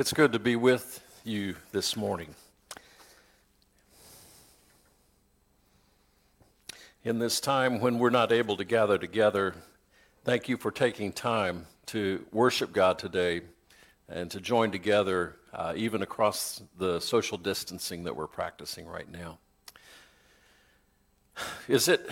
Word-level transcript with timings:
It's 0.00 0.14
good 0.14 0.32
to 0.32 0.38
be 0.38 0.56
with 0.56 1.04
you 1.24 1.56
this 1.72 1.94
morning. 1.94 2.34
In 7.04 7.18
this 7.18 7.38
time 7.38 7.80
when 7.80 7.98
we're 7.98 8.08
not 8.08 8.32
able 8.32 8.56
to 8.56 8.64
gather 8.64 8.96
together, 8.96 9.54
thank 10.24 10.48
you 10.48 10.56
for 10.56 10.70
taking 10.70 11.12
time 11.12 11.66
to 11.88 12.24
worship 12.32 12.72
God 12.72 12.98
today 12.98 13.42
and 14.08 14.30
to 14.30 14.40
join 14.40 14.70
together, 14.70 15.36
uh, 15.52 15.74
even 15.76 16.00
across 16.00 16.62
the 16.78 16.98
social 16.98 17.36
distancing 17.36 18.04
that 18.04 18.16
we're 18.16 18.26
practicing 18.26 18.86
right 18.86 19.12
now. 19.12 19.38
Is 21.68 21.88
it, 21.88 22.08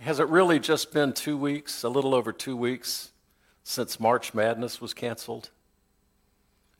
has 0.00 0.20
it 0.20 0.28
really 0.28 0.58
just 0.58 0.92
been 0.92 1.14
two 1.14 1.38
weeks, 1.38 1.84
a 1.84 1.88
little 1.88 2.14
over 2.14 2.34
two 2.34 2.54
weeks, 2.54 3.12
since 3.64 3.98
March 3.98 4.34
Madness 4.34 4.82
was 4.82 4.92
canceled? 4.92 5.48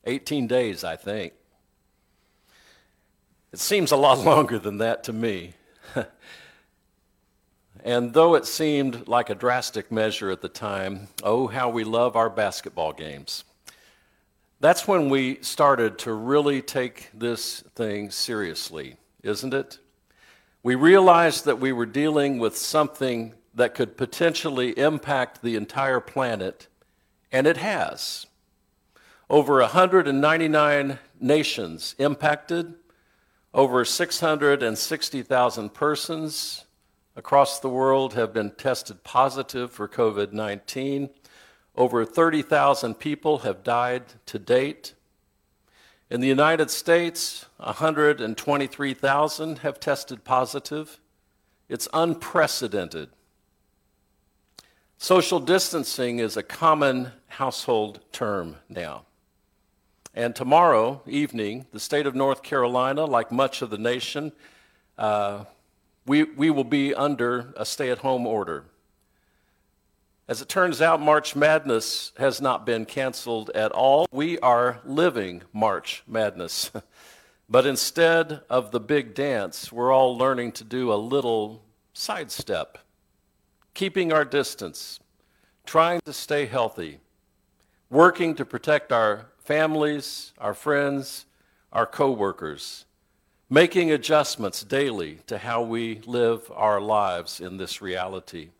18 0.04 0.46
days, 0.46 0.84
I 0.84 0.96
think. 0.96 1.32
It 3.52 3.58
seems 3.58 3.92
a 3.92 3.96
lot 3.96 4.18
longer 4.24 4.58
than 4.58 4.78
that 4.78 5.04
to 5.04 5.12
me. 5.12 5.54
and 7.84 8.12
though 8.12 8.34
it 8.34 8.46
seemed 8.46 9.08
like 9.08 9.30
a 9.30 9.34
drastic 9.34 9.90
measure 9.90 10.30
at 10.30 10.40
the 10.40 10.48
time, 10.48 11.08
oh, 11.22 11.46
how 11.46 11.68
we 11.68 11.84
love 11.84 12.16
our 12.16 12.30
basketball 12.30 12.92
games. 12.92 13.44
That's 14.60 14.86
when 14.86 15.08
we 15.08 15.38
started 15.40 15.98
to 16.00 16.12
really 16.12 16.60
take 16.60 17.08
this 17.14 17.60
thing 17.74 18.10
seriously, 18.10 18.96
isn't 19.22 19.54
it? 19.54 19.78
We 20.62 20.74
realized 20.74 21.46
that 21.46 21.58
we 21.58 21.72
were 21.72 21.86
dealing 21.86 22.38
with 22.38 22.56
something 22.58 23.32
that 23.54 23.74
could 23.74 23.96
potentially 23.96 24.78
impact 24.78 25.42
the 25.42 25.56
entire 25.56 26.00
planet, 26.00 26.68
and 27.32 27.46
it 27.46 27.56
has. 27.56 28.26
Over 29.30 29.60
199 29.60 30.98
nations 31.20 31.94
impacted, 31.98 32.74
over 33.54 33.84
660,000 33.84 35.72
persons 35.72 36.64
across 37.14 37.60
the 37.60 37.68
world 37.68 38.14
have 38.14 38.34
been 38.34 38.50
tested 38.50 39.04
positive 39.04 39.70
for 39.70 39.86
COVID 39.86 40.32
19. 40.32 41.10
Over 41.76 42.04
30,000 42.04 42.94
people 42.94 43.38
have 43.38 43.62
died 43.62 44.02
to 44.26 44.40
date. 44.40 44.94
In 46.10 46.20
the 46.20 46.26
United 46.26 46.68
States, 46.68 47.46
123,000 47.58 49.58
have 49.58 49.78
tested 49.78 50.24
positive. 50.24 50.98
It's 51.68 51.86
unprecedented. 51.94 53.10
Social 54.98 55.38
distancing 55.38 56.18
is 56.18 56.36
a 56.36 56.42
common 56.42 57.12
household 57.28 58.00
term 58.10 58.56
now. 58.68 59.04
And 60.14 60.34
tomorrow 60.34 61.02
evening, 61.06 61.66
the 61.72 61.78
state 61.78 62.06
of 62.06 62.14
North 62.16 62.42
Carolina, 62.42 63.04
like 63.04 63.30
much 63.30 63.62
of 63.62 63.70
the 63.70 63.78
nation, 63.78 64.32
uh, 64.98 65.44
we, 66.04 66.24
we 66.24 66.50
will 66.50 66.64
be 66.64 66.92
under 66.94 67.52
a 67.56 67.64
stay 67.64 67.90
at 67.90 67.98
home 67.98 68.26
order. 68.26 68.64
As 70.26 70.40
it 70.40 70.48
turns 70.48 70.82
out, 70.82 71.00
March 71.00 71.36
Madness 71.36 72.12
has 72.18 72.40
not 72.40 72.66
been 72.66 72.86
canceled 72.86 73.50
at 73.50 73.72
all. 73.72 74.06
We 74.10 74.38
are 74.40 74.80
living 74.84 75.42
March 75.52 76.02
Madness. 76.06 76.70
but 77.48 77.66
instead 77.66 78.42
of 78.50 78.72
the 78.72 78.80
big 78.80 79.14
dance, 79.14 79.72
we're 79.72 79.92
all 79.92 80.16
learning 80.16 80.52
to 80.52 80.64
do 80.64 80.92
a 80.92 80.94
little 80.94 81.62
sidestep, 81.92 82.78
keeping 83.74 84.12
our 84.12 84.24
distance, 84.24 84.98
trying 85.66 86.00
to 86.04 86.12
stay 86.12 86.46
healthy, 86.46 86.98
working 87.90 88.34
to 88.36 88.44
protect 88.44 88.92
our 88.92 89.26
families, 89.50 90.32
our 90.38 90.54
friends, 90.54 91.26
our 91.72 91.84
coworkers, 91.84 92.84
making 93.48 93.90
adjustments 93.90 94.62
daily 94.62 95.18
to 95.26 95.38
how 95.38 95.60
we 95.60 96.00
live 96.06 96.48
our 96.54 96.80
lives 96.80 97.40
in 97.40 97.56
this 97.56 97.82
reality. 97.82 98.50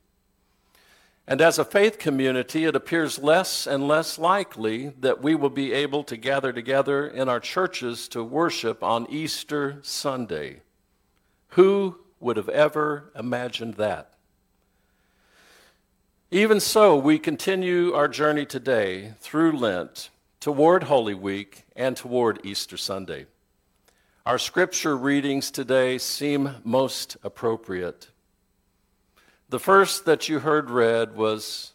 And 1.29 1.41
as 1.41 1.61
a 1.61 1.65
faith 1.65 2.01
community, 2.01 2.65
it 2.65 2.75
appears 2.75 3.21
less 3.21 3.69
and 3.69 3.87
less 3.87 4.19
likely 4.19 4.89
that 4.99 5.23
we 5.23 5.37
will 5.37 5.49
be 5.49 5.73
able 5.73 6.03
to 6.03 6.17
gather 6.17 6.53
together 6.53 7.07
in 7.07 7.29
our 7.29 7.39
churches 7.39 8.09
to 8.09 8.25
worship 8.25 8.83
on 8.83 9.07
Easter 9.09 9.79
Sunday. 9.83 10.57
Who 11.51 12.01
would 12.19 12.37
have 12.37 12.49
ever 12.49 13.13
imagined 13.15 13.75
that? 13.75 14.15
Even 16.33 16.59
so, 16.59 16.97
we 16.97 17.21
continue 17.21 17.95
our 17.95 18.09
journey 18.09 18.45
today 18.45 19.15
through 19.21 19.53
Lent 19.53 20.11
toward 20.41 20.85
Holy 20.85 21.13
Week 21.13 21.65
and 21.77 21.95
toward 21.95 22.41
Easter 22.45 22.79
Sunday. 22.79 23.27
Our 24.25 24.39
scripture 24.39 24.97
readings 24.97 25.51
today 25.51 25.99
seem 25.99 26.57
most 26.65 27.19
appropriate. 27.23 28.09
The 29.51 29.59
first 29.59 30.07
that 30.07 30.31
you 30.31 30.39
heard 30.39 30.71
read 30.71 31.15
was 31.15 31.73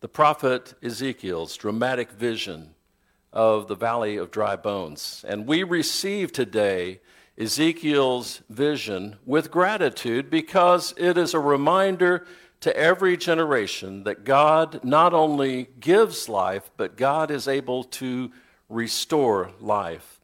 the 0.00 0.08
prophet 0.08 0.72
Ezekiel's 0.82 1.54
dramatic 1.58 2.10
vision 2.12 2.70
of 3.34 3.68
the 3.68 3.76
valley 3.76 4.16
of 4.16 4.30
dry 4.30 4.56
bones. 4.56 5.22
And 5.28 5.46
we 5.46 5.62
receive 5.62 6.32
today 6.32 7.00
Ezekiel's 7.36 8.40
vision 8.48 9.16
with 9.26 9.50
gratitude 9.50 10.30
because 10.30 10.94
it 10.96 11.18
is 11.18 11.34
a 11.34 11.38
reminder 11.38 12.26
to 12.60 12.76
every 12.76 13.16
generation 13.16 14.04
that 14.04 14.24
God 14.24 14.84
not 14.84 15.14
only 15.14 15.68
gives 15.80 16.28
life, 16.28 16.70
but 16.76 16.96
God 16.96 17.30
is 17.30 17.48
able 17.48 17.84
to 17.84 18.30
restore 18.68 19.50
life. 19.60 20.20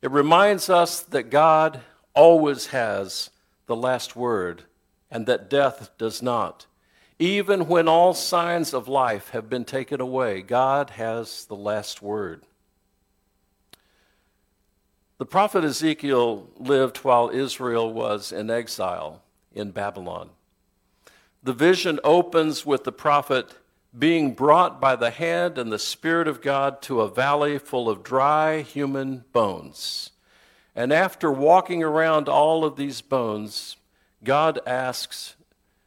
It 0.00 0.10
reminds 0.10 0.70
us 0.70 1.00
that 1.00 1.30
God 1.30 1.80
always 2.14 2.66
has 2.66 3.30
the 3.66 3.76
last 3.76 4.16
word 4.16 4.64
and 5.10 5.26
that 5.26 5.50
death 5.50 5.90
does 5.98 6.22
not. 6.22 6.66
Even 7.18 7.66
when 7.66 7.88
all 7.88 8.14
signs 8.14 8.72
of 8.72 8.86
life 8.86 9.30
have 9.30 9.50
been 9.50 9.64
taken 9.64 10.00
away, 10.00 10.40
God 10.40 10.90
has 10.90 11.44
the 11.46 11.56
last 11.56 12.00
word. 12.00 12.44
The 15.18 15.26
prophet 15.26 15.64
Ezekiel 15.64 16.48
lived 16.56 16.98
while 16.98 17.30
Israel 17.30 17.92
was 17.92 18.30
in 18.30 18.50
exile 18.50 19.22
in 19.52 19.72
Babylon. 19.72 20.30
The 21.42 21.52
vision 21.52 22.00
opens 22.02 22.66
with 22.66 22.84
the 22.84 22.92
prophet 22.92 23.54
being 23.96 24.34
brought 24.34 24.80
by 24.80 24.96
the 24.96 25.10
hand 25.10 25.56
and 25.56 25.72
the 25.72 25.78
Spirit 25.78 26.28
of 26.28 26.42
God 26.42 26.82
to 26.82 27.00
a 27.00 27.08
valley 27.08 27.58
full 27.58 27.88
of 27.88 28.02
dry 28.02 28.60
human 28.60 29.24
bones. 29.32 30.10
And 30.74 30.92
after 30.92 31.32
walking 31.32 31.82
around 31.82 32.28
all 32.28 32.64
of 32.64 32.76
these 32.76 33.00
bones, 33.00 33.76
God 34.22 34.60
asks 34.66 35.36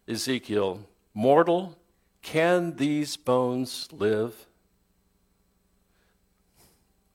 Ezekiel, 0.07 0.87
Mortal, 1.13 1.77
can 2.21 2.75
these 2.77 3.17
bones 3.17 3.87
live? 3.91 4.47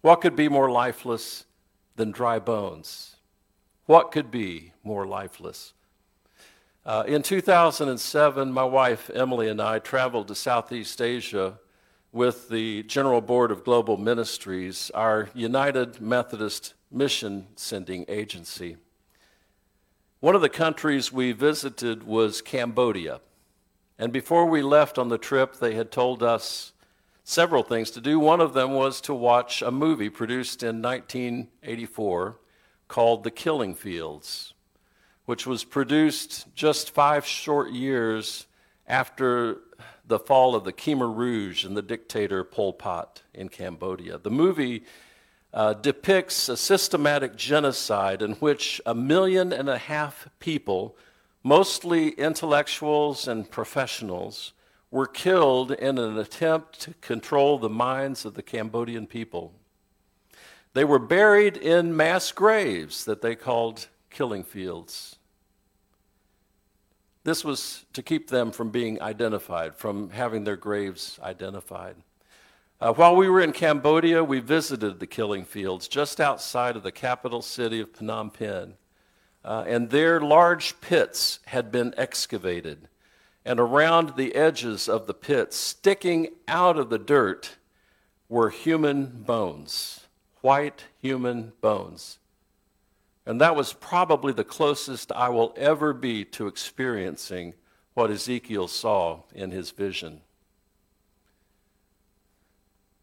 What 0.00 0.20
could 0.20 0.36
be 0.36 0.48
more 0.48 0.70
lifeless 0.70 1.44
than 1.96 2.12
dry 2.12 2.38
bones? 2.38 3.16
What 3.86 4.12
could 4.12 4.30
be 4.30 4.72
more 4.84 5.06
lifeless? 5.06 5.72
Uh, 6.86 7.02
in 7.08 7.20
2007, 7.20 8.52
my 8.52 8.62
wife 8.62 9.10
Emily 9.12 9.48
and 9.48 9.60
I 9.60 9.80
traveled 9.80 10.28
to 10.28 10.36
Southeast 10.36 11.02
Asia 11.02 11.58
with 12.12 12.48
the 12.48 12.84
General 12.84 13.20
Board 13.20 13.50
of 13.50 13.64
Global 13.64 13.96
Ministries, 13.96 14.92
our 14.94 15.28
United 15.34 16.00
Methodist 16.00 16.74
mission 16.88 17.48
sending 17.56 18.04
agency. 18.06 18.76
One 20.20 20.36
of 20.36 20.42
the 20.42 20.48
countries 20.48 21.12
we 21.12 21.32
visited 21.32 22.04
was 22.04 22.40
Cambodia. 22.40 23.20
And 23.98 24.12
before 24.12 24.46
we 24.46 24.62
left 24.62 24.96
on 24.96 25.08
the 25.08 25.18
trip, 25.18 25.56
they 25.56 25.74
had 25.74 25.90
told 25.90 26.22
us 26.22 26.72
several 27.24 27.64
things 27.64 27.90
to 27.90 28.00
do. 28.00 28.20
One 28.20 28.40
of 28.40 28.54
them 28.54 28.74
was 28.74 29.00
to 29.00 29.12
watch 29.12 29.60
a 29.60 29.72
movie 29.72 30.08
produced 30.08 30.62
in 30.62 30.80
1984 30.82 32.38
called 32.86 33.24
The 33.24 33.32
Killing 33.32 33.74
Fields 33.74 34.54
which 35.26 35.46
was 35.46 35.64
produced 35.64 36.46
just 36.54 36.90
five 36.90 37.26
short 37.26 37.72
years 37.72 38.46
after 38.86 39.58
the 40.06 40.18
fall 40.18 40.54
of 40.54 40.64
the 40.64 40.72
Khmer 40.72 41.14
Rouge 41.14 41.64
and 41.64 41.76
the 41.76 41.82
dictator 41.82 42.44
Pol 42.44 42.72
Pot 42.72 43.22
in 43.34 43.48
Cambodia. 43.48 44.18
The 44.18 44.30
movie 44.30 44.84
uh, 45.52 45.74
depicts 45.74 46.48
a 46.48 46.56
systematic 46.56 47.36
genocide 47.36 48.22
in 48.22 48.32
which 48.34 48.80
a 48.86 48.94
million 48.94 49.52
and 49.52 49.68
a 49.68 49.78
half 49.78 50.28
people, 50.38 50.96
mostly 51.42 52.10
intellectuals 52.10 53.26
and 53.26 53.50
professionals, 53.50 54.52
were 54.90 55.06
killed 55.06 55.72
in 55.72 55.98
an 55.98 56.16
attempt 56.18 56.80
to 56.80 56.94
control 57.00 57.58
the 57.58 57.68
minds 57.68 58.24
of 58.24 58.34
the 58.34 58.42
Cambodian 58.42 59.06
people. 59.06 59.52
They 60.74 60.84
were 60.84 61.00
buried 61.00 61.56
in 61.56 61.96
mass 61.96 62.30
graves 62.30 63.04
that 63.06 63.22
they 63.22 63.34
called 63.34 63.88
killing 64.10 64.44
fields. 64.44 65.15
This 67.26 67.44
was 67.44 67.84
to 67.94 68.04
keep 68.04 68.28
them 68.28 68.52
from 68.52 68.70
being 68.70 69.02
identified, 69.02 69.74
from 69.74 70.10
having 70.10 70.44
their 70.44 70.54
graves 70.54 71.18
identified. 71.20 71.96
Uh, 72.80 72.92
while 72.92 73.16
we 73.16 73.28
were 73.28 73.40
in 73.40 73.50
Cambodia, 73.50 74.22
we 74.22 74.38
visited 74.38 75.00
the 75.00 75.08
killing 75.08 75.44
fields 75.44 75.88
just 75.88 76.20
outside 76.20 76.76
of 76.76 76.84
the 76.84 76.92
capital 76.92 77.42
city 77.42 77.80
of 77.80 77.92
Phnom 77.92 78.32
Penh. 78.32 78.74
Uh, 79.44 79.64
and 79.66 79.90
there, 79.90 80.20
large 80.20 80.80
pits 80.80 81.40
had 81.46 81.72
been 81.72 81.92
excavated. 81.96 82.86
And 83.44 83.58
around 83.58 84.14
the 84.14 84.36
edges 84.36 84.88
of 84.88 85.08
the 85.08 85.14
pits, 85.14 85.56
sticking 85.56 86.28
out 86.46 86.78
of 86.78 86.90
the 86.90 86.98
dirt, 86.98 87.56
were 88.28 88.50
human 88.50 89.24
bones, 89.26 90.06
white 90.42 90.84
human 91.02 91.54
bones. 91.60 92.20
And 93.26 93.40
that 93.40 93.56
was 93.56 93.72
probably 93.72 94.32
the 94.32 94.44
closest 94.44 95.10
I 95.10 95.28
will 95.28 95.52
ever 95.56 95.92
be 95.92 96.24
to 96.26 96.46
experiencing 96.46 97.54
what 97.94 98.10
Ezekiel 98.10 98.68
saw 98.68 99.22
in 99.34 99.50
his 99.50 99.72
vision. 99.72 100.20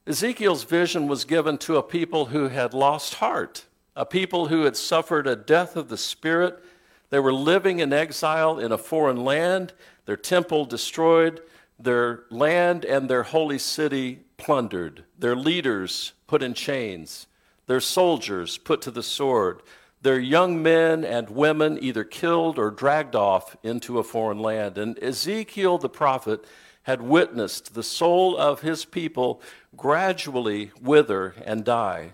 Ezekiel's 0.08 0.64
vision 0.64 1.08
was 1.08 1.26
given 1.26 1.58
to 1.60 1.78
a 1.78 1.84
people 1.84 2.28
who 2.28 2.48
had 2.48 2.74
lost 2.74 3.16
heart, 3.16 3.66
a 3.96 4.06
people 4.06 4.48
who 4.48 4.64
had 4.64 4.78
suffered 4.78 5.28
a 5.28 5.36
death 5.36 5.76
of 5.76 5.90
the 5.90 5.98
spirit. 5.98 6.64
They 7.10 7.20
were 7.20 7.34
living 7.34 7.80
in 7.80 7.92
exile 7.94 8.60
in 8.60 8.72
a 8.72 8.78
foreign 8.78 9.24
land, 9.24 9.74
their 10.06 10.18
temple 10.18 10.66
destroyed, 10.66 11.42
their 11.80 12.24
land 12.30 12.86
and 12.86 13.10
their 13.10 13.24
holy 13.24 13.60
city 13.60 14.22
plundered, 14.38 15.04
their 15.18 15.36
leaders 15.36 16.14
put 16.28 16.44
in 16.44 16.54
chains, 16.54 17.28
their 17.68 17.80
soldiers 17.80 18.58
put 18.58 18.82
to 18.82 18.92
the 18.92 19.04
sword, 19.04 19.62
their 20.04 20.20
young 20.20 20.62
men 20.62 21.06
and 21.06 21.30
women 21.30 21.82
either 21.82 22.04
killed 22.04 22.60
or 22.60 22.70
dragged 22.70 23.16
off 23.16 23.56
into 23.64 24.00
a 24.00 24.04
foreign 24.04 24.40
land. 24.40 24.78
And 24.78 25.02
Ezekiel 25.02 25.78
the 25.78 25.90
prophet 25.90 26.46
had 26.84 27.02
witnessed 27.02 27.74
the 27.74 27.84
soul 27.84 28.38
of 28.38 28.62
his 28.62 28.84
people 28.84 29.42
gradually 29.78 30.72
wither 30.82 31.34
and 31.46 31.64
die, 31.64 32.14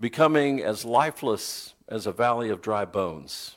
becoming 0.00 0.62
as 0.62 0.86
lifeless 0.86 1.74
as 1.86 2.06
a 2.06 2.12
valley 2.12 2.48
of 2.48 2.62
dry 2.62 2.86
bones. 2.86 3.56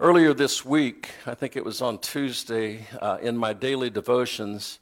Earlier 0.00 0.32
this 0.32 0.64
week, 0.64 1.10
I 1.26 1.34
think 1.34 1.54
it 1.54 1.64
was 1.64 1.82
on 1.82 1.98
Tuesday, 1.98 2.86
uh, 2.98 3.18
in 3.20 3.36
my 3.36 3.52
daily 3.52 3.90
devotions, 3.90 4.78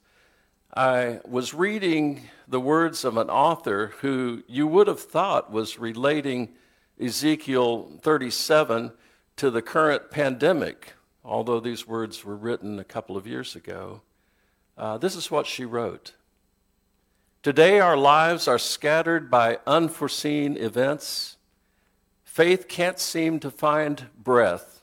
I 0.75 1.21
was 1.29 1.53
reading 1.53 2.31
the 2.49 2.61
words 2.61 3.05
of 3.05 3.19
an 3.19 3.29
author 3.29 3.89
who 4.01 4.43
you 4.47 4.67
would 4.67 4.87
have 4.87 5.01
thought 5.01 5.53
was 5.53 5.79
relating 5.79 6.55
Ezekiel 6.99 7.99
37 8.01 8.93
to 9.37 9.51
the 9.51 9.61
current 9.61 10.11
pandemic, 10.11 10.95
although 11.23 11.61
these 11.61 11.87
words 11.87 12.25
were 12.25 12.37
written 12.37 12.79
a 12.79 12.85
couple 12.85 13.19
of 13.19 13.27
years 13.27 13.55
ago. 13.55 14.01
Uh, 14.79 14.97
this 14.97 15.15
is 15.15 15.31
what 15.31 15.47
she 15.47 15.67
wrote. 15.67 16.15
Today, 17.43 17.79
our 17.79 17.97
lives 17.97 18.49
are 18.49 18.59
scattered 18.59 19.31
by 19.31 19.59
unforeseen 19.67 20.57
events. 20.57 21.37
Faith 22.25 22.67
can't 22.67 22.99
seem 22.99 23.41
to 23.41 23.51
find 23.51 24.07
breath 24.17 24.83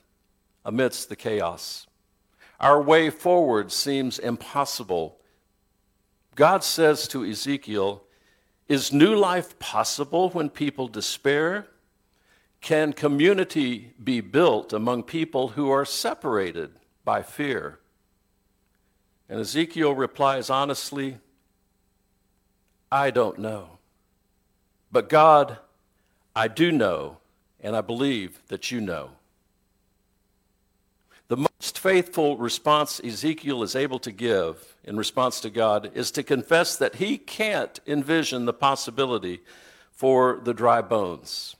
amidst 0.64 1.08
the 1.08 1.16
chaos. 1.16 1.88
Our 2.60 2.80
way 2.80 3.10
forward 3.10 3.72
seems 3.72 4.20
impossible. 4.20 5.19
God 6.34 6.64
says 6.64 7.08
to 7.08 7.24
Ezekiel, 7.24 8.04
Is 8.68 8.92
new 8.92 9.14
life 9.14 9.58
possible 9.58 10.30
when 10.30 10.50
people 10.50 10.88
despair? 10.88 11.66
Can 12.60 12.92
community 12.92 13.94
be 14.02 14.20
built 14.20 14.72
among 14.72 15.04
people 15.04 15.48
who 15.48 15.70
are 15.70 15.84
separated 15.84 16.72
by 17.04 17.22
fear? 17.22 17.78
And 19.28 19.40
Ezekiel 19.40 19.94
replies 19.94 20.50
honestly, 20.50 21.18
I 22.92 23.10
don't 23.10 23.38
know. 23.38 23.78
But 24.90 25.08
God, 25.08 25.58
I 26.34 26.48
do 26.48 26.72
know, 26.72 27.18
and 27.60 27.76
I 27.76 27.80
believe 27.80 28.40
that 28.48 28.70
you 28.70 28.80
know. 28.80 29.10
The 31.30 31.36
most 31.36 31.78
faithful 31.78 32.36
response 32.38 33.00
Ezekiel 33.04 33.62
is 33.62 33.76
able 33.76 34.00
to 34.00 34.10
give 34.10 34.74
in 34.82 34.96
response 34.96 35.38
to 35.42 35.48
God 35.48 35.92
is 35.94 36.10
to 36.10 36.24
confess 36.24 36.74
that 36.76 36.96
he 36.96 37.18
can't 37.18 37.78
envision 37.86 38.46
the 38.46 38.52
possibility 38.52 39.40
for 39.92 40.40
the 40.42 40.52
dry 40.52 40.82
bones. 40.82 41.54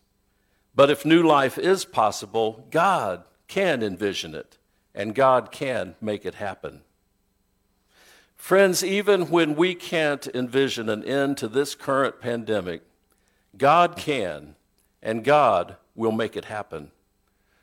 But 0.75 0.91
if 0.91 1.05
new 1.05 1.23
life 1.23 1.57
is 1.57 1.85
possible, 1.85 2.67
God 2.73 3.23
can 3.47 3.81
envision 3.81 4.35
it, 4.35 4.59
and 4.93 5.15
God 5.15 5.53
can 5.53 5.95
make 6.01 6.27
it 6.27 6.35
happen. 6.35 6.81
Friends, 8.35 8.83
even 8.83 9.31
when 9.31 9.55
we 9.55 9.77
can't 9.77 10.27
envision 10.35 10.89
an 10.89 11.05
end 11.05 11.37
to 11.37 11.47
this 11.47 11.77
current 11.77 12.21
pandemic, 12.21 12.83
God 13.57 13.97
can, 13.97 14.57
and 15.01 15.23
God 15.23 15.77
will 15.95 16.11
make 16.11 16.37
it 16.37 16.47
happen. 16.47 16.91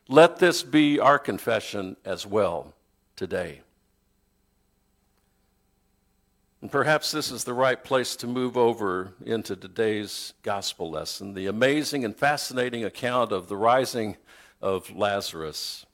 Let 0.10 0.38
this 0.38 0.64
be 0.64 1.00
our 1.00 1.20
confession 1.20 1.98
as 2.06 2.26
well 2.26 2.74
today. 3.18 3.62
And 6.62 6.72
perhaps 6.72 7.12
this 7.12 7.30
is 7.30 7.44
the 7.44 7.54
right 7.54 7.84
place 7.84 8.16
to 8.18 8.28
move 8.28 8.56
over 8.56 9.14
into 9.26 9.56
today's 9.56 10.34
gospel 10.44 10.90
lesson 10.90 11.34
the 11.34 11.48
amazing 11.48 12.06
and 12.06 12.16
fascinating 12.16 12.86
account 12.86 13.32
of 13.32 13.50
the 13.50 13.58
rising 13.58 14.16
of 14.62 14.96
Lazarus. 14.96 15.86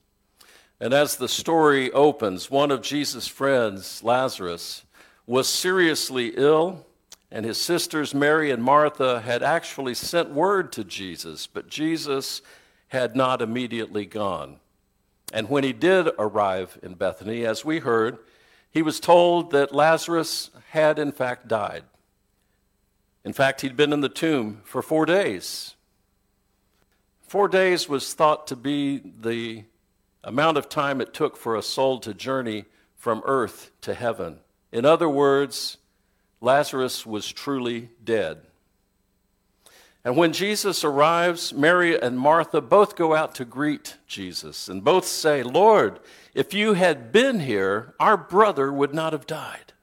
And 0.79 0.93
as 0.93 1.15
the 1.15 1.27
story 1.27 1.91
opens, 1.91 2.51
one 2.51 2.69
of 2.69 2.81
Jesus' 2.81 3.27
friends, 3.27 4.03
Lazarus, 4.03 4.83
was 5.25 5.47
seriously 5.49 6.33
ill, 6.35 6.85
and 7.31 7.45
his 7.45 7.59
sisters, 7.59 8.13
Mary 8.13 8.51
and 8.51 8.63
Martha, 8.63 9.21
had 9.21 9.41
actually 9.41 9.95
sent 9.95 10.29
word 10.29 10.71
to 10.73 10.83
Jesus, 10.83 11.47
but 11.47 11.67
Jesus 11.67 12.41
had 12.93 13.15
not 13.15 13.41
immediately 13.41 14.05
gone. 14.05 14.59
And 15.33 15.49
when 15.49 15.63
he 15.63 15.73
did 15.73 16.09
arrive 16.19 16.77
in 16.83 16.93
Bethany, 16.93 17.43
as 17.43 17.65
we 17.65 17.79
heard, 17.79 18.19
he 18.69 18.83
was 18.83 18.99
told 18.99 19.49
that 19.49 19.73
Lazarus 19.73 20.51
had 20.69 20.99
in 20.99 21.11
fact 21.11 21.47
died. 21.47 21.83
In 23.25 23.33
fact, 23.33 23.61
he'd 23.61 23.75
been 23.75 23.93
in 23.93 24.01
the 24.01 24.09
tomb 24.09 24.61
for 24.63 24.83
four 24.83 25.07
days. 25.07 25.73
Four 27.21 27.47
days 27.47 27.89
was 27.89 28.13
thought 28.13 28.45
to 28.47 28.55
be 28.55 28.99
the 28.99 29.63
amount 30.23 30.57
of 30.57 30.69
time 30.69 31.01
it 31.01 31.15
took 31.15 31.35
for 31.35 31.55
a 31.55 31.63
soul 31.63 31.99
to 31.99 32.13
journey 32.13 32.65
from 32.95 33.23
earth 33.25 33.71
to 33.81 33.95
heaven. 33.95 34.39
In 34.71 34.85
other 34.85 35.09
words, 35.09 35.77
Lazarus 36.41 37.07
was 37.07 37.31
truly 37.31 37.89
dead. 38.03 38.41
And 40.05 40.17
when 40.17 40.33
Jesus 40.33 40.83
arrives, 40.83 41.53
Mary 41.53 41.99
and 41.99 42.19
Martha 42.19 42.59
both 42.59 42.95
go 42.95 43.15
out 43.15 43.33
to 43.35 43.45
greet 43.45 43.97
Jesus 44.05 44.67
and 44.67 44.83
both 44.83 45.05
say, 45.05 45.43
Lord, 45.43 45.99
if 46.33 46.53
you 46.53 46.73
had 46.73 47.11
been 47.11 47.39
here, 47.39 47.93
our 47.99 48.17
brother 48.17 48.71
would 48.71 48.93
not 48.93 49.13
have 49.13 49.25
died. 49.25 49.73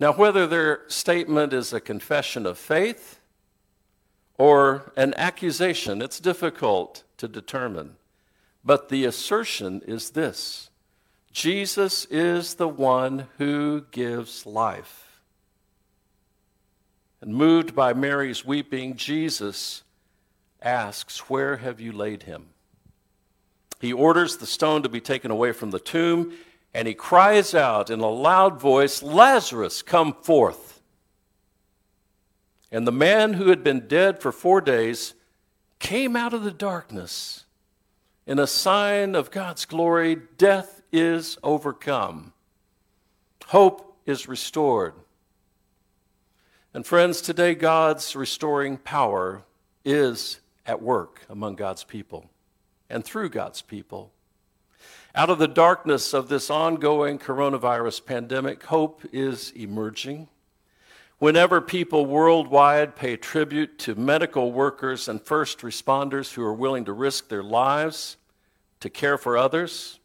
Now, 0.00 0.12
whether 0.12 0.46
their 0.46 0.82
statement 0.88 1.52
is 1.52 1.72
a 1.72 1.80
confession 1.80 2.46
of 2.46 2.58
faith 2.58 3.20
or 4.38 4.92
an 4.96 5.14
accusation, 5.14 6.00
it's 6.02 6.18
difficult 6.18 7.04
to 7.18 7.28
determine. 7.28 7.96
But 8.64 8.88
the 8.88 9.04
assertion 9.04 9.82
is 9.86 10.10
this 10.10 10.70
Jesus 11.32 12.06
is 12.06 12.54
the 12.54 12.68
one 12.68 13.28
who 13.36 13.84
gives 13.90 14.46
life. 14.46 15.03
And 17.24 17.34
moved 17.34 17.74
by 17.74 17.94
Mary's 17.94 18.44
weeping, 18.44 18.96
Jesus 18.96 19.82
asks, 20.60 21.30
Where 21.30 21.56
have 21.56 21.80
you 21.80 21.90
laid 21.90 22.24
him? 22.24 22.48
He 23.80 23.94
orders 23.94 24.36
the 24.36 24.46
stone 24.46 24.82
to 24.82 24.90
be 24.90 25.00
taken 25.00 25.30
away 25.30 25.52
from 25.52 25.70
the 25.70 25.80
tomb, 25.80 26.34
and 26.74 26.86
he 26.86 26.92
cries 26.92 27.54
out 27.54 27.88
in 27.88 28.00
a 28.00 28.10
loud 28.10 28.60
voice, 28.60 29.02
Lazarus, 29.02 29.80
come 29.80 30.12
forth. 30.12 30.82
And 32.70 32.86
the 32.86 32.92
man 32.92 33.32
who 33.32 33.48
had 33.48 33.64
been 33.64 33.88
dead 33.88 34.20
for 34.20 34.30
four 34.30 34.60
days 34.60 35.14
came 35.78 36.16
out 36.16 36.34
of 36.34 36.44
the 36.44 36.50
darkness 36.50 37.46
in 38.26 38.38
a 38.38 38.46
sign 38.46 39.14
of 39.14 39.30
God's 39.30 39.64
glory. 39.64 40.18
Death 40.36 40.82
is 40.92 41.38
overcome, 41.42 42.34
hope 43.46 43.96
is 44.04 44.28
restored. 44.28 44.92
And 46.74 46.84
friends, 46.84 47.20
today 47.20 47.54
God's 47.54 48.16
restoring 48.16 48.78
power 48.78 49.44
is 49.84 50.40
at 50.66 50.82
work 50.82 51.20
among 51.30 51.54
God's 51.54 51.84
people 51.84 52.28
and 52.90 53.04
through 53.04 53.28
God's 53.28 53.62
people. 53.62 54.10
Out 55.14 55.30
of 55.30 55.38
the 55.38 55.46
darkness 55.46 56.12
of 56.12 56.28
this 56.28 56.50
ongoing 56.50 57.20
coronavirus 57.20 58.04
pandemic, 58.04 58.64
hope 58.64 59.02
is 59.12 59.52
emerging. 59.52 60.26
Whenever 61.20 61.60
people 61.60 62.06
worldwide 62.06 62.96
pay 62.96 63.16
tribute 63.16 63.78
to 63.78 63.94
medical 63.94 64.50
workers 64.50 65.06
and 65.06 65.22
first 65.22 65.60
responders 65.60 66.32
who 66.32 66.42
are 66.42 66.52
willing 66.52 66.86
to 66.86 66.92
risk 66.92 67.28
their 67.28 67.44
lives 67.44 68.16
to 68.80 68.90
care 68.90 69.16
for 69.16 69.36
others, 69.36 70.00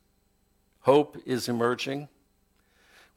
hope 0.82 1.18
is 1.26 1.50
emerging. 1.50 2.10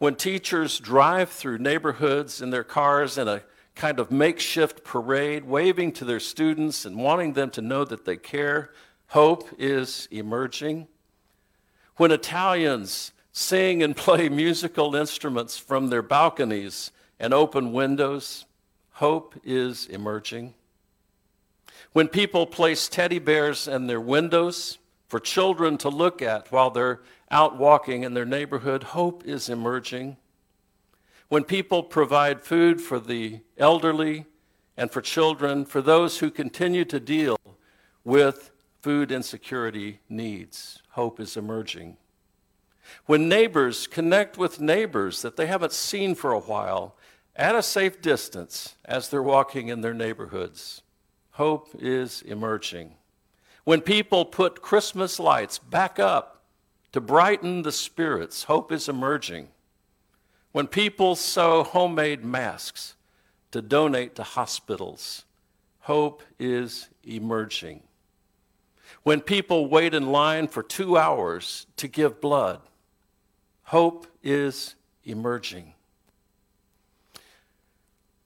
When 0.03 0.17
teachers 0.17 0.81
drive 0.81 1.31
through 1.31 1.59
neighborhoods 1.59 2.43
in 2.43 2.51
their 2.51 2.65
cars 2.65 3.17
in 3.17 3.29
a 3.29 3.41
kind 3.77 4.01
of 4.01 4.11
makeshift 4.11 4.83
parade, 4.83 5.45
waving 5.45 5.93
to 5.93 6.05
their 6.05 6.19
students 6.19 6.85
and 6.85 6.97
wanting 6.97 7.35
them 7.35 7.49
to 7.49 7.63
know 7.63 7.85
that 7.85 8.05
they 8.05 8.17
care, 8.17 8.73
hope 9.07 9.49
is 9.61 10.09
emerging. 10.11 10.89
When 11.99 12.11
Italians 12.11 13.13
sing 13.31 13.81
and 13.81 13.97
play 13.97 14.29
musical 14.29 14.97
instruments 14.97 15.57
from 15.57 15.87
their 15.87 16.03
balconies 16.03 16.91
and 17.21 17.33
open 17.33 17.73
windows, 17.73 18.45
hope 18.95 19.37
is 19.45 19.87
emerging. 19.87 20.53
When 21.93 22.09
people 22.09 22.45
place 22.49 22.89
teddy 22.89 23.21
bears 23.21 23.69
in 23.69 23.87
their 23.87 24.01
windows 24.01 24.79
for 25.07 25.21
children 25.21 25.79
to 25.79 25.91
look 25.91 26.23
at 26.23 26.51
while 26.51 26.71
they're 26.71 27.03
out 27.33 27.57
walking 27.57 28.05
in 28.05 28.15
their 28.15 28.27
neighborhood, 28.27 28.83
hope 28.83 29.25
is 29.27 29.49
emerging. 29.49 30.19
When 31.29 31.45
people 31.45 31.83
provide 31.83 32.43
food 32.43 32.81
for 32.81 33.01
the 33.01 33.41
elderly 33.57 34.27
and 34.77 34.91
for 34.91 35.01
children, 35.01 35.65
for 35.65 35.81
those 35.81 36.19
who 36.19 36.31
continue 36.31 36.85
to 36.85 37.01
deal 37.01 37.39
with 38.05 38.51
food 38.83 39.11
insecurity 39.11 40.01
needs, 40.11 40.83
hope 40.91 41.19
is 41.19 41.37
emerging. 41.37 41.97
When 43.07 43.29
neighbors 43.29 43.87
connect 43.87 44.37
with 44.37 44.61
neighbors 44.61 45.23
that 45.23 45.37
they 45.37 45.47
haven't 45.47 45.73
seen 45.73 46.15
for 46.15 46.33
a 46.33 46.41
while 46.41 46.97
at 47.35 47.55
a 47.55 47.63
safe 47.63 48.03
distance 48.03 48.77
as 48.85 49.09
they're 49.09 49.23
walking 49.23 49.69
in 49.69 49.81
their 49.81 49.95
neighborhoods, 49.95 50.83
hope 51.33 51.71
is 51.79 52.21
emerging. 52.23 52.97
When 53.65 53.81
people 53.81 54.27
put 54.27 54.61
Christmas 54.61 55.19
lights 55.19 55.59
back 55.59 55.99
up 55.99 56.32
to 56.93 57.01
brighten 57.01 57.63
the 57.63 57.73
spirits, 57.73 58.45
hope 58.45 58.71
is 58.71 58.89
emerging. 58.89 59.49
When 60.53 60.67
people 60.67 61.17
sew 61.17 61.63
homemade 61.63 62.25
masks 62.25 62.95
to 63.51 63.63
donate 63.63 64.15
to 64.17 64.23
hospitals, 64.23 65.25
hope 65.81 66.23
is 66.39 66.89
emerging. 67.03 67.83
When 69.03 69.21
people 69.21 69.69
wait 69.69 69.95
in 69.95 70.13
line 70.13 70.49
for 70.49 70.63
two 70.63 70.99
hours 70.99 71.67
to 71.79 71.89
give 71.89 72.21
blood, 72.21 72.61
hope 73.65 74.07
is 74.23 74.75
emerging. 75.05 75.73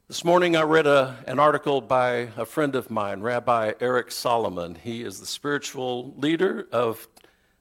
This 0.09 0.25
morning 0.25 0.55
I 0.55 0.63
read 0.63 0.87
a, 0.87 1.17
an 1.27 1.39
article 1.39 1.81
by 1.81 2.29
a 2.37 2.45
friend 2.45 2.77
of 2.77 2.91
mine, 2.91 3.23
Rabbi 3.23 3.73
Eric 3.81 4.13
Solomon. 4.13 4.77
He 4.77 5.03
is 5.03 5.19
the 5.19 5.27
spiritual 5.27 6.15
leader 6.17 6.69
of 6.71 7.09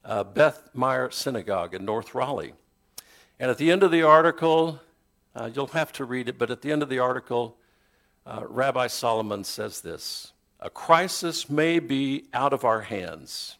uh, 0.05 0.23
Beth 0.23 0.69
Meyer 0.73 1.09
Synagogue 1.09 1.73
in 1.73 1.83
North 1.83 2.13
Raleigh. 2.13 2.53
And 3.39 3.51
at 3.51 3.57
the 3.57 3.71
end 3.71 3.83
of 3.83 3.91
the 3.91 4.03
article, 4.03 4.79
uh, 5.35 5.49
you'll 5.53 5.67
have 5.67 5.91
to 5.93 6.05
read 6.05 6.29
it, 6.29 6.37
but 6.37 6.51
at 6.51 6.61
the 6.61 6.71
end 6.71 6.81
of 6.83 6.89
the 6.89 6.99
article, 6.99 7.57
uh, 8.25 8.43
Rabbi 8.47 8.87
Solomon 8.87 9.43
says 9.43 9.81
this 9.81 10.31
A 10.59 10.69
crisis 10.69 11.49
may 11.49 11.79
be 11.79 12.25
out 12.33 12.53
of 12.53 12.63
our 12.63 12.81
hands, 12.81 13.57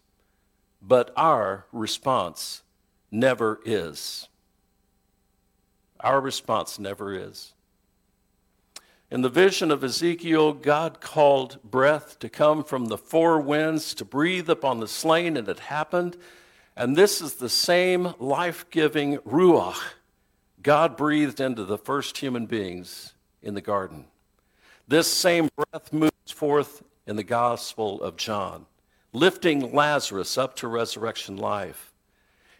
but 0.80 1.12
our 1.16 1.66
response 1.72 2.62
never 3.10 3.60
is. 3.64 4.28
Our 6.00 6.20
response 6.20 6.78
never 6.78 7.12
is. 7.12 7.52
In 9.08 9.22
the 9.22 9.28
vision 9.28 9.70
of 9.70 9.84
Ezekiel, 9.84 10.52
God 10.52 11.00
called 11.00 11.58
breath 11.62 12.18
to 12.18 12.28
come 12.28 12.64
from 12.64 12.86
the 12.86 12.98
four 12.98 13.40
winds 13.40 13.94
to 13.94 14.04
breathe 14.04 14.50
upon 14.50 14.80
the 14.80 14.88
slain, 14.88 15.36
and 15.36 15.48
it 15.48 15.60
happened. 15.60 16.16
And 16.76 16.96
this 16.96 17.20
is 17.20 17.34
the 17.34 17.48
same 17.48 18.14
life 18.18 18.68
giving 18.70 19.18
Ruach 19.18 19.80
God 20.60 20.96
breathed 20.96 21.40
into 21.40 21.64
the 21.64 21.78
first 21.78 22.18
human 22.18 22.46
beings 22.46 23.14
in 23.40 23.54
the 23.54 23.60
garden. 23.60 24.06
This 24.88 25.06
same 25.06 25.48
breath 25.54 25.92
moves 25.92 26.32
forth 26.32 26.82
in 27.06 27.14
the 27.14 27.22
Gospel 27.22 28.02
of 28.02 28.16
John, 28.16 28.66
lifting 29.12 29.72
Lazarus 29.72 30.36
up 30.36 30.56
to 30.56 30.66
resurrection 30.66 31.36
life. 31.36 31.92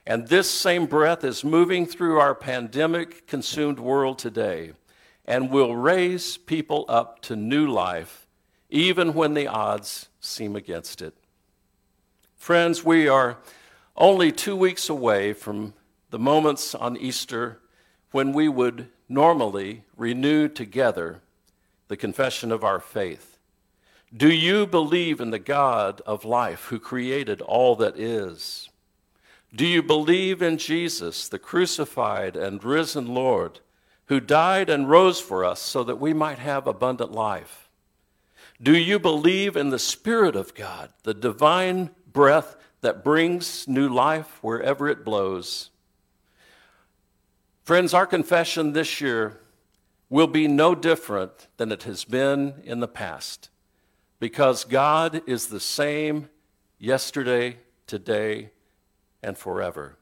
And 0.06 0.28
this 0.28 0.48
same 0.48 0.86
breath 0.86 1.24
is 1.24 1.42
moving 1.42 1.84
through 1.86 2.20
our 2.20 2.36
pandemic 2.36 3.26
consumed 3.26 3.80
world 3.80 4.20
today 4.20 4.74
and 5.26 5.50
will 5.50 5.75
raise 5.76 6.37
people 6.37 6.85
up 6.88 7.21
to 7.21 7.37
new 7.37 7.66
life, 7.66 8.26
even 8.71 9.12
when 9.12 9.35
the 9.35 9.49
odds 9.49 10.09
seem 10.21 10.56
against 10.56 11.02
it. 11.02 11.14
Friends, 12.37 12.85
we 12.85 13.09
are 13.09 13.38
only 13.97 14.30
two 14.30 14.54
weeks 14.54 14.88
away 14.88 15.33
from 15.33 15.75
the 16.11 16.18
moments 16.18 16.75
on 16.75 16.97
Easter 16.97 17.61
when 18.12 18.33
we 18.33 18.49
would 18.49 18.88
normally 19.09 19.83
renew 19.97 20.49
together 20.49 21.21
the 21.88 21.97
confession 21.97 22.52
of 22.52 22.62
our 22.62 22.80
faith. 22.80 23.38
Do 24.16 24.30
you 24.33 24.66
believe 24.66 25.21
in 25.21 25.30
the 25.30 25.38
God 25.38 26.00
of 26.06 26.25
life 26.25 26.66
who 26.66 26.78
created 26.78 27.40
all 27.40 27.75
that 27.76 27.99
is? 27.99 28.68
Do 29.54 29.66
you 29.66 29.83
believe 29.83 30.42
in 30.42 30.59
Jesus, 30.59 31.28
the 31.28 31.38
crucified 31.38 32.37
and 32.37 32.62
risen 32.62 33.12
Lord? 33.12 33.61
Who 34.06 34.20
died 34.20 34.70
and 34.70 34.88
rose 34.88 35.20
for 35.20 35.44
us 35.44 35.60
so 35.60 35.84
that 35.84 36.00
we 36.00 36.12
might 36.12 36.38
have 36.38 36.66
abundant 36.66 37.12
life? 37.12 37.68
Do 38.62 38.76
you 38.76 38.98
believe 38.98 39.56
in 39.56 39.70
the 39.70 39.78
Spirit 39.78 40.34
of 40.34 40.54
God, 40.54 40.90
the 41.02 41.14
divine 41.14 41.90
breath 42.10 42.56
that 42.80 43.04
brings 43.04 43.68
new 43.68 43.88
life 43.88 44.38
wherever 44.42 44.88
it 44.88 45.04
blows? 45.04 45.70
Friends, 47.64 47.92
our 47.92 48.06
confession 48.06 48.72
this 48.72 49.00
year 49.00 49.40
will 50.08 50.28
be 50.28 50.46
no 50.46 50.75
different 50.75 51.48
than 51.56 51.72
it 51.72 51.82
has 51.82 52.04
been 52.04 52.54
in 52.64 52.80
the 52.80 52.88
past 52.88 53.50
because 54.20 54.64
God 54.64 55.20
is 55.26 55.48
the 55.48 55.60
same 55.60 56.28
yesterday, 56.78 57.56
today, 57.86 58.50
and 59.22 59.36
forever. 59.36 59.96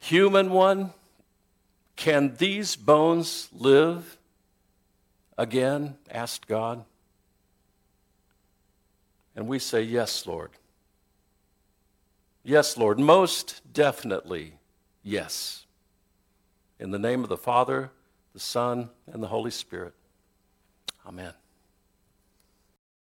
Human 0.00 0.50
one, 0.50 0.92
can 1.96 2.34
these 2.36 2.76
bones 2.76 3.48
live 3.52 4.18
again? 5.38 5.96
asked 6.10 6.46
God. 6.46 6.84
And 9.34 9.46
we 9.46 9.58
say, 9.58 9.82
Yes, 9.82 10.26
Lord. 10.26 10.50
Yes, 12.44 12.76
Lord. 12.76 12.98
Most 12.98 13.60
definitely, 13.72 14.54
yes. 15.02 15.66
In 16.78 16.90
the 16.90 16.98
name 16.98 17.22
of 17.22 17.28
the 17.28 17.36
Father, 17.36 17.90
the 18.32 18.40
Son, 18.40 18.90
and 19.06 19.22
the 19.22 19.28
Holy 19.28 19.50
Spirit. 19.50 19.94
Amen. 21.06 21.32